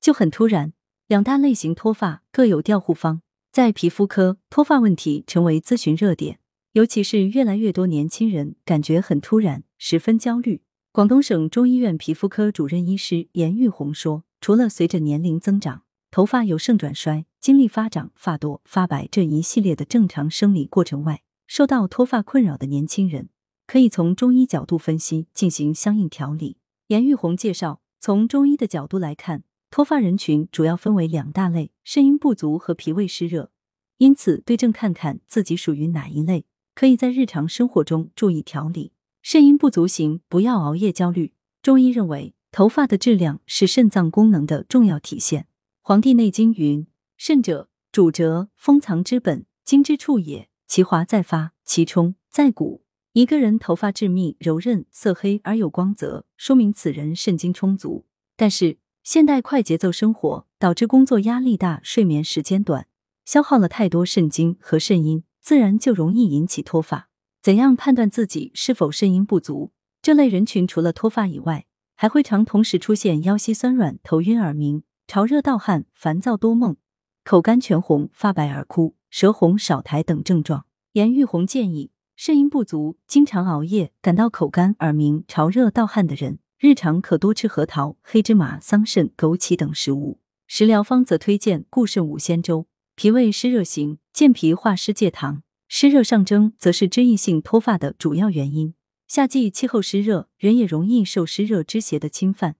[0.00, 0.72] 就很突然。
[1.06, 6.38] 两大类型脱发各有调护方，在皮肤科，脱发问题成为咨询热点，
[6.72, 10.62] 尤其是越来越多年轻人感觉很突然，十分焦虑。
[10.92, 23.28] 广东省中医院皮肤科主任医师严玉红说，除了随着年龄增长，头发由盛转衰、精力发长、发多、发白这一系列的正常生理过程外，受到脱发困扰的年轻人，
[23.66, 26.56] 可以从中医角度分析，进行相应调理。
[26.86, 29.42] 严玉红介绍，从中医的角度来看。
[29.70, 33.52] 脱发人群主要分为两大类：肾阴不足和脾胃湿热。
[33.98, 38.92] 因此，对症看看自己属于哪一类，可以在日常生活中注意调理。
[39.22, 41.34] 肾阴不足型不要熬夜焦虑。
[41.62, 45.42] 中医认为，头发的质量是肾脏功能的重要体现。
[45.82, 50.48] 《黄帝内经》云：“肾者，主折，封藏之本，精之处也。
[50.66, 58.06] 其华在发，其充在骨。”一个人头发致密、柔韧、色黑而有光泽，说明此人肾精充足。
[58.36, 62.86] 但是，现代快节奏生活导致工作压力大、睡眠时间短，
[63.24, 67.08] 消耗了太多肾精和肾阴，自然就容易引起脱发。
[67.42, 69.72] 怎样判断自己是否肾阴不足？
[70.02, 71.64] 这类人群除了脱发以外，
[71.96, 76.76] 还会常同时出现腰膝酸软、头晕耳鸣、潮热盗汗、烦躁多梦、
[77.24, 80.66] 口干全红、发白而枯、舌红少苔等症状。
[80.92, 86.38] 严玉红建议，肾阴不足、经常熬夜、感到口干耳鸣、潮热盗汗的人。
[86.60, 90.20] 日常可多吃核桃、黑芝麻、桑葚、枸杞等食物。
[90.46, 92.66] 食疗方则推荐固肾五仙粥。
[92.94, 95.42] 脾胃湿热型，健脾化湿戒糖。
[95.68, 98.74] 湿热上蒸，则是脂溢性脱发的主要原因。
[99.08, 102.56] 夏季气候湿热，人也容易受湿热之邪的侵犯，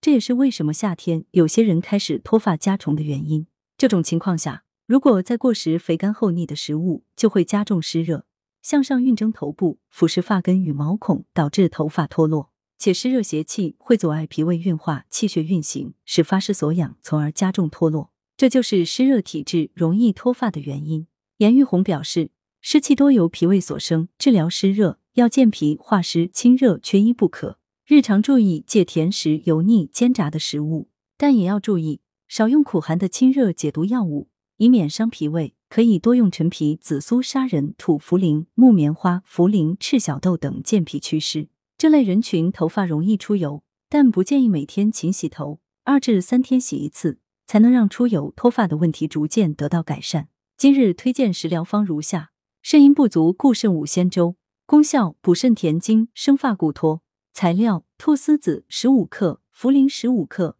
[0.00, 3.48] 这也是为什么夏天有些人开始脱发加重的原因。
[3.76, 8.26] 这种情况下，如果再过食肥甘厚腻的食物，就会加重湿热，
[8.62, 12.49] 向上运蒸头部，腐蚀发根与毛孔，导致头发脱落。
[12.80, 18.10] 且湿热邪气会阻碍脾胃运化、气血运行，使发湿所养，从而加重脱落。
[18.38, 21.06] 这就是湿热体质容易脱发的原因。
[21.36, 22.30] 严玉红表示，
[22.62, 27.58] 湿气多由脾胃所生，治疗湿热要健脾化湿、清热，缺一不可。
[27.86, 30.88] 日常注意戒甜食、油腻、煎炸的食物，
[31.18, 35.54] 但也要注意少用苦寒的清热解毒药物，以免伤脾胃。
[35.68, 41.48] 可以多用陈皮、紫苏、砂仁、土茯苓、木棉花、茯苓、赤小豆等健脾祛湿。
[41.80, 50.28] 这类人群头发容易出油，但不建议每天勤洗头，二至三天洗一次，才能让出油脱发的问题逐渐得到改善。
[50.58, 54.36] 今日推荐食疗方如下：肾阴不足固肾五仙粥，
[54.66, 57.00] 功效补肾填精，生发固脱。
[57.32, 60.58] 材料：菟丝子十五克，茯苓十五克，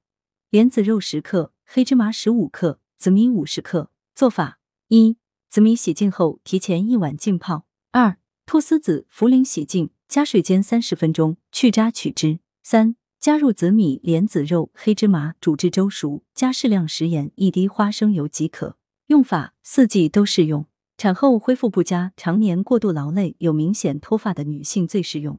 [0.49, 3.91] 莲子肉十克，黑芝麻十五克，紫米五十克。
[4.15, 5.19] 做法：一、
[5.51, 8.17] 紫米洗净后提前一晚浸泡；二、
[8.47, 9.91] 菟丝子、茯苓洗净。
[10.11, 12.41] 加水煎三十分钟，去渣取汁。
[12.65, 18.77] 三、加入紫米、莲子肉、黑芝麻，煮至粥熟，加适量食盐，一滴花生油即可。
[19.07, 20.67] 用法四季都适用。
[20.97, 25.39] 产后恢复不佳、常年过度劳累、有明显脱发的女性最适用，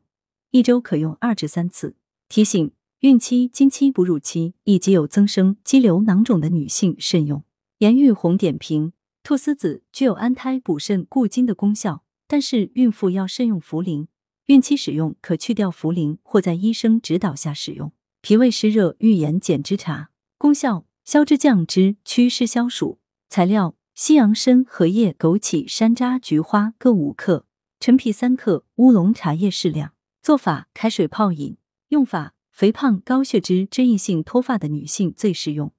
[0.51, 1.97] 一周可用二至三次。
[2.29, 2.71] 提醒：
[3.01, 7.43] 孕期、经期、哺乳期以及有增生、肌瘤、囊肿的女性慎用。
[7.79, 14.07] 严玉红点评：菟丝子具有安胎、补肾、固精的功效，但是孕妇要慎用茯苓。
[14.51, 17.93] 孕期使用可去掉茯苓，或在医生指导下使用。
[18.19, 22.99] 脾胃湿热预盐减脂茶功效：消脂降脂，祛湿消暑。
[23.29, 27.45] 材料：西洋参、荷叶、枸杞、山楂、菊花各五克，
[27.79, 29.93] 陈皮三克，乌龙茶叶适量。
[30.21, 31.55] 做法：开水泡饮。
[31.87, 35.71] 用法：肥胖、高血脂、脂溢性脱发的女性最适用，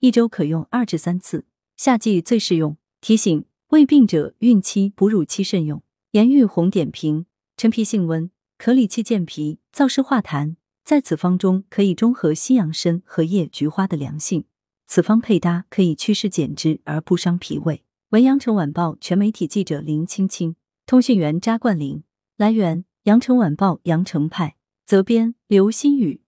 [0.00, 1.44] 一周可用二至三次。
[1.76, 2.78] 夏季最适用。
[3.02, 5.82] 提醒：胃病者孕期、哺乳期慎用。
[6.12, 7.26] 颜玉红点评。
[7.56, 14.44] 陈皮性温，可理气健脾、燥湿化痰，在此方中可以中和西洋参、荷叶、菊花的凉性。
[14.86, 17.84] 此方配搭可以祛湿减脂而不伤脾胃。
[18.10, 22.02] 文阳城晚报全媒体记者林青青，通讯员扎冠林。
[22.36, 26.20] 来源：阳城晚报阳城派，责编：刘新宇。